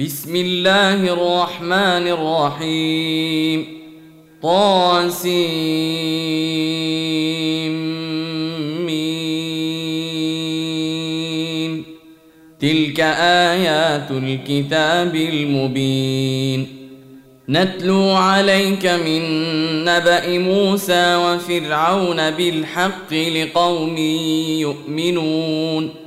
[0.00, 3.66] بسم الله الرحمن الرحيم.
[4.42, 5.44] طاسيم.
[12.60, 13.00] تلك
[13.50, 16.66] آيات الكتاب المبين.
[17.48, 19.22] نتلو عليك من
[19.84, 23.96] نبأ موسى وفرعون بالحق لقوم
[24.60, 26.01] يؤمنون.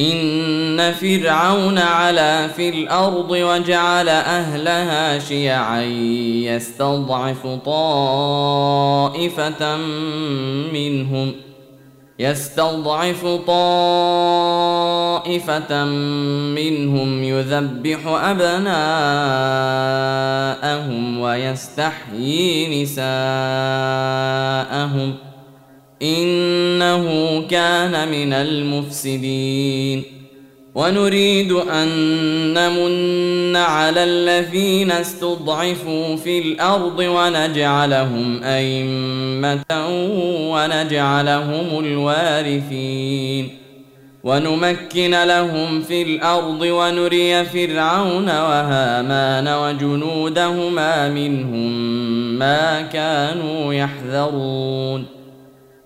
[0.00, 5.82] ان فرعون علا في الأرض وجعل اهلها شيعا
[6.44, 8.96] يستضعف طائفه
[10.72, 11.32] منهم
[12.18, 14.64] يستضعف طائفة
[16.54, 18.70] منهم يذبح أبناءهم
[21.20, 23.04] ويستحيي نساءهم
[25.26, 25.29] ۖ
[26.02, 30.02] إنه كان من المفسدين.
[30.74, 31.88] ونريد أن
[32.54, 39.88] نمن على الذين استضعفوا في الأرض ونجعلهم أئمة
[40.50, 43.48] ونجعلهم الوارثين.
[44.24, 51.72] ونمكن لهم في الأرض ونري فرعون وهامان وجنودهما منهم
[52.38, 55.19] ما كانوا يحذرون.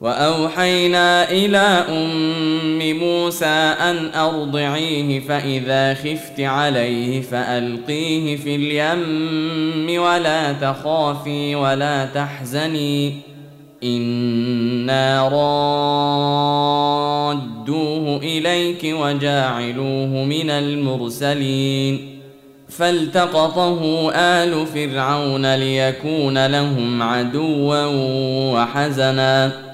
[0.05, 12.05] وأوحينا إلى أم موسى أن أرضعيه فإذا خفت عليه فألقيه في اليم ولا تخافي ولا
[12.05, 13.14] تحزني
[13.84, 15.28] إنا
[17.28, 22.20] رادوه إليك وجاعلوه من المرسلين
[22.69, 27.86] فالتقطه آل فرعون ليكون لهم عدوا
[28.55, 29.73] وحزنا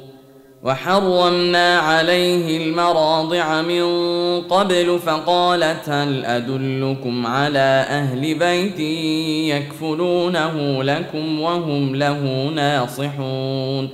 [0.63, 3.83] وحرمنا عليه المراضع من
[4.41, 8.79] قبل فقالت هل أدلكم على أهل بيت
[9.55, 13.89] يكفلونه لكم وهم له ناصحون؟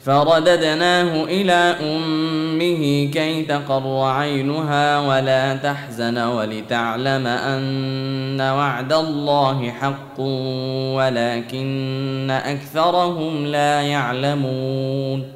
[0.00, 10.20] فرددناه إلى أمه كي تقر عينها ولا تحزن ولتعلم أن وعد الله حق
[10.96, 15.35] ولكن أكثرهم لا يعلمون.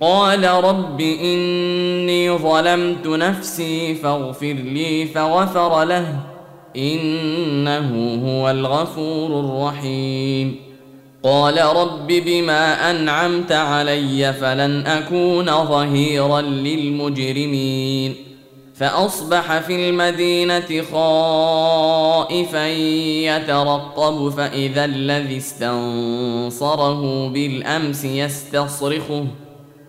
[0.00, 6.14] قال رب إني ظلمت نفسي فاغفر لي فغفر له
[6.76, 10.56] إنه هو الغفور الرحيم.
[11.22, 18.14] قال رب بما أنعمت علي فلن أكون ظهيرا للمجرمين.
[18.74, 22.68] فأصبح في المدينة خائفا
[23.26, 29.24] يترقب فإذا الذي استنصره بالأمس يستصرخه.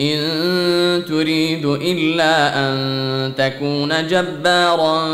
[0.00, 5.08] إن تريد إلا أن تكون جبارا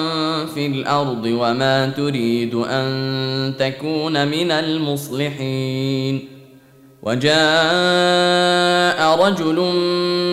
[0.46, 6.28] في الأرض وما تريد أن تكون من المصلحين.
[7.02, 7.32] وجاء
[9.26, 9.58] رجل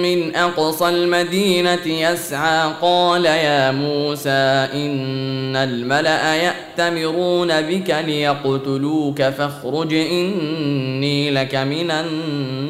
[0.02, 11.56] من أقصى المدينة يسعى قال يا موسى إن الملأ يأتمرون بك ليقتلوك فاخرج إني لك
[11.56, 11.92] من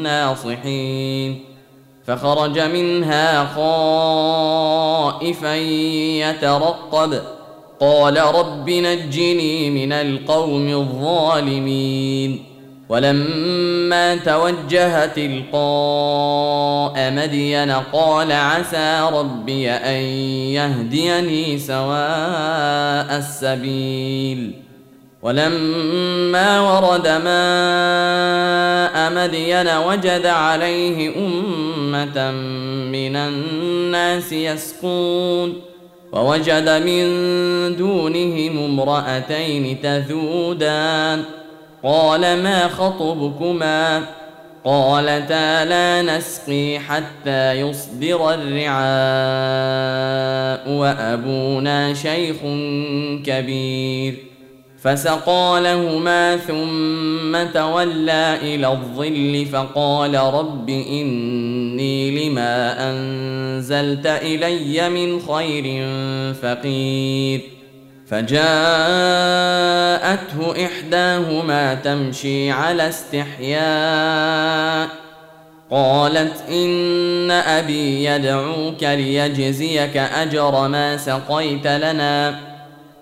[0.02, 0.80] الناصحين.
[2.10, 7.22] فخرج منها خائفا يترقب.
[7.80, 12.46] قال رب نجني من القوم الظالمين.
[12.90, 20.02] ولما توجه تلقاء مدين قال عسى ربي أن
[20.54, 24.69] يهديني سواء السبيل.
[25.22, 32.32] ولما ورد ماء مدين وجد عليه أمة
[32.92, 35.62] من الناس يسقون
[36.12, 37.06] ووجد من
[37.76, 41.24] دونهم امرأتين تذودان
[41.84, 44.04] قال ما خطبكما
[44.66, 48.80] قالتا لا نسقي حتى يصدر الرعاء
[50.70, 52.36] وأبونا شيخ
[53.26, 54.29] كبير
[54.84, 65.64] فسقى لهما ثم تولى إلى الظل فقال رب إني لما أنزلت إلي من خير
[66.34, 67.42] فقير
[68.08, 68.40] فجاءته
[70.66, 74.90] إحداهما تمشي على استحياء
[75.72, 82.49] قالت إن أبي يدعوك ليجزيك أجر ما سقيت لنا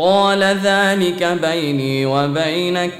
[0.00, 2.92] قال ذلك بيني وبينك.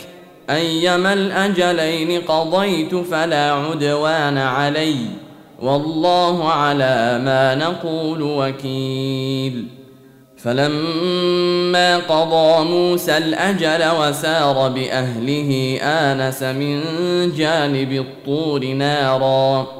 [0.50, 4.96] أيما الأجلين قضيت فلا عدوان علي.
[5.62, 9.66] والله على ما نقول وكيل.
[10.36, 16.82] فلما قضى موسى الأجل وسار بأهله آنس من
[17.36, 19.79] جانب الطور نارا.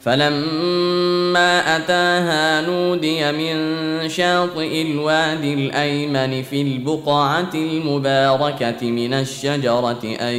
[0.00, 10.34] فلما أتاها نودي من شاطئ الوادي الأيمن في البقعة المباركة من الشجرة ان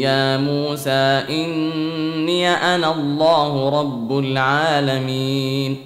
[0.00, 5.76] يا موسى إني أنا الله رب العالمين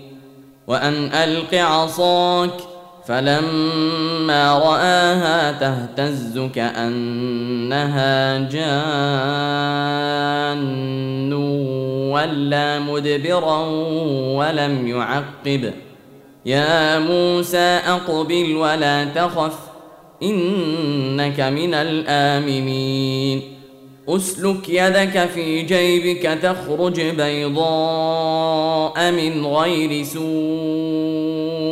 [0.66, 2.71] وأن ألق عصاك
[3.04, 9.72] فلما رآها تهتز كأنها جان
[12.12, 13.66] ولى مدبرا
[14.36, 15.72] ولم يعقب.
[16.46, 19.58] يا موسى أقبل ولا تخف
[20.22, 23.42] إنك من الآمنين.
[24.08, 31.11] أسلك يدك في جيبك تخرج بيضاء من غير سوء.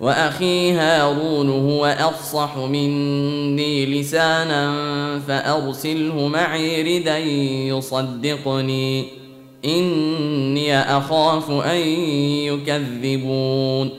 [0.00, 4.74] وأخي هارون هو أفصح مني لسانا
[5.28, 9.06] فأرسله معي ردا يصدقني.
[9.64, 11.76] إني أخاف أن
[12.46, 13.90] يكذبون.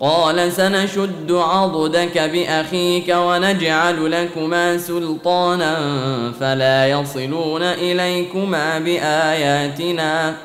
[0.00, 5.76] قال سنشد عضدك بأخيك ونجعل لكما سلطانا
[6.40, 10.36] فلا يصلون إليكما بآياتنا.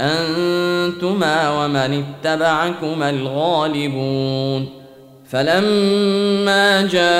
[0.00, 4.82] أنتما ومن اتبعكما الغالبون
[5.32, 7.12] فلما جاءهم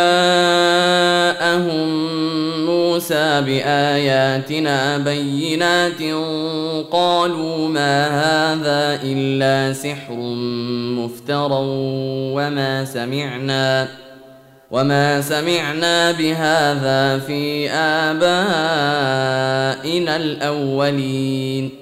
[2.66, 6.02] موسى بآياتنا بينات
[6.90, 10.14] قالوا ما هذا إلا سحر
[10.96, 11.58] مفترى
[12.34, 13.88] وما سمعنا
[14.70, 18.16] وما سمعنا بهذا في آبائنا
[20.16, 21.81] الأولين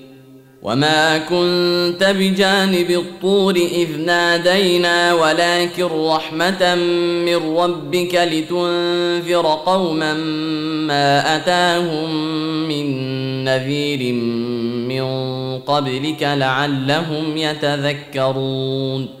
[0.61, 6.75] وما كنت بجانب الطور اذ نادينا ولكن رحمه
[7.25, 10.13] من ربك لتنذر قوما
[10.87, 12.15] ما اتاهم
[12.67, 12.85] من
[13.43, 14.13] نذير
[14.87, 15.03] من
[15.59, 19.20] قبلك لعلهم يتذكرون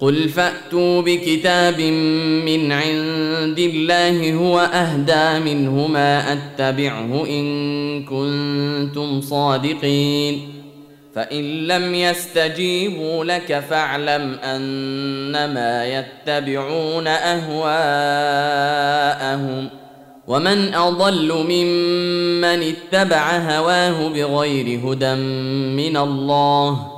[0.00, 1.80] قل فاتوا بكتاب
[2.44, 10.48] من عند الله هو اهدى منهما اتبعه ان كنتم صادقين
[11.14, 17.58] فان لم يستجيبوا لك فاعلم انما يتبعون اهواءهم
[20.26, 25.14] ومن اضل ممن اتبع هواه بغير هدى
[25.74, 26.97] من الله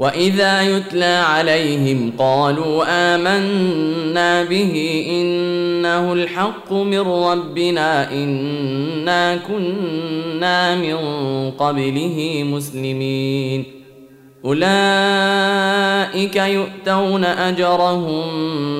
[0.00, 10.96] واذا يتلى عليهم قالوا امنا به انه الحق من ربنا انا كنا من
[11.50, 13.64] قبله مسلمين
[14.44, 14.66] اولئك
[16.36, 18.26] يؤتون اجرهم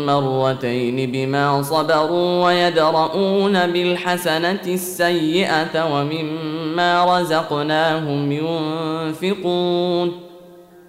[0.07, 10.30] مرتين بما صبروا ويدرؤون بالحسنه السيئه ومما رزقناهم ينفقون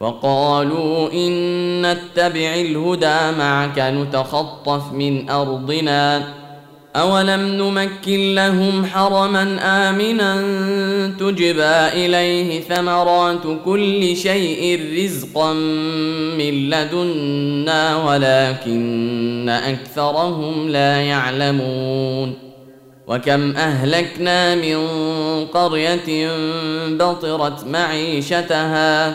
[0.00, 6.22] وقالوا إن نتبع الهدى معك نتخطف من أرضنا.
[6.96, 10.42] أولم نمكن لهم حرما آمنا
[11.18, 15.52] تجبى إليه ثمرات كل شيء رزقا
[16.38, 22.34] من لدنا ولكن أكثرهم لا يعلمون.
[23.08, 24.86] وكم أهلكنا من
[25.46, 26.30] قرية
[26.88, 29.14] بطرت معيشتها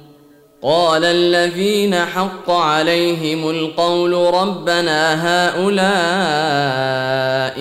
[0.63, 5.81] قال الذين حق عليهم القول ربنا هؤلاء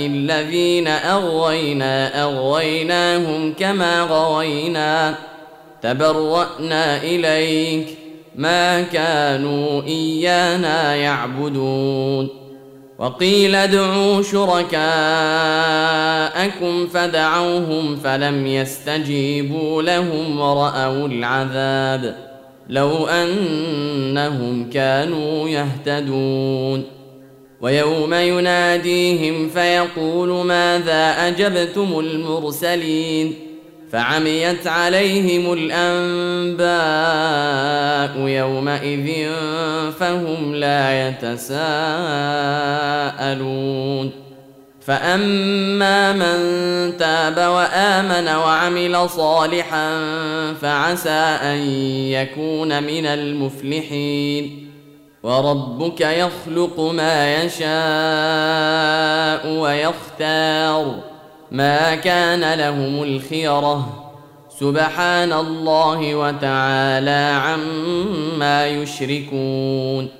[0.07, 5.15] الذين أغوينا أغويناهم كما غوينا.
[5.83, 7.87] تبرأنا إليك
[8.37, 12.29] ما كانوا إيانا يعبدون.
[12.99, 14.77] وقيل ادعوا شركاءكم
[16.87, 22.30] فدعوهم فلم يستجيبوا لهم ورأوا العذاب.
[22.71, 26.85] لو أنهم كانوا يهتدون.
[27.61, 33.35] ويوم يناديهم فيقول ماذا أجبتم المرسلين؟
[33.93, 36.69] فعميت عليهم الأنباء
[38.29, 39.29] يومئذ
[39.99, 41.91] فهم لا يتساءلون.
[44.81, 50.05] فاما من تاب وامن وعمل صالحا
[50.63, 51.11] فعسى
[51.43, 51.59] ان
[52.11, 54.71] يكون من المفلحين
[55.23, 57.71] وربك يخلق ما يشاء
[59.61, 60.95] ويختار
[61.51, 64.07] ما كان لهم الخيره
[64.61, 70.20] سبحان الله وتعالى عما يشركون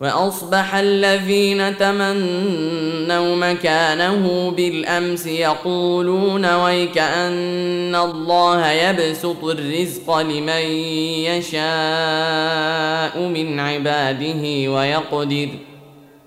[0.00, 10.62] وأصبح الذين تمنوا مكانه بالأمس يقولون ويك ان الله يبسط الرزق لمن
[11.24, 15.48] يشاء من عباده ويقدر.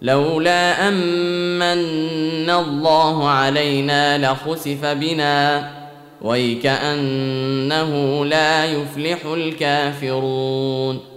[0.01, 5.71] لولا أمن الله علينا لخسف بنا.
[6.21, 11.16] ويكأنه لا يفلح الكافرون.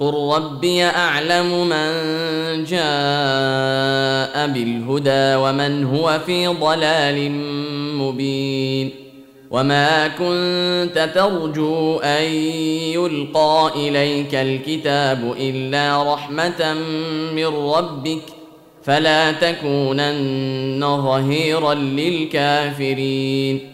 [0.00, 1.90] قل ربي اعلم من
[2.64, 7.30] جاء بالهدى ومن هو في ضلال
[7.98, 8.90] مبين
[9.50, 12.24] وما كنت ترجو ان
[12.94, 16.74] يلقى اليك الكتاب الا رحمه
[17.32, 18.22] من ربك
[18.82, 23.73] فلا تكونن ظهيرا للكافرين